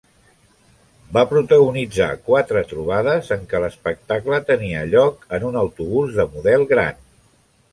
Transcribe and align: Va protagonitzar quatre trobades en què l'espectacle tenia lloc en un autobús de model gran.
Va 1.17 1.21
protagonitzar 1.33 2.07
quatre 2.29 2.63
trobades 2.71 3.29
en 3.37 3.43
què 3.51 3.61
l'espectacle 3.65 4.41
tenia 4.49 4.83
lloc 4.95 5.29
en 5.39 5.47
un 5.51 5.61
autobús 5.65 6.19
de 6.21 6.27
model 6.35 6.67
gran. 6.75 7.03